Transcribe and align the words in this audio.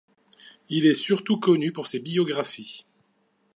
Il 0.69 0.87
est 0.87 0.95
surtout 0.95 1.39
connu 1.39 1.71
pour 1.71 1.85
ses 1.85 1.99
biographies. 1.99 2.87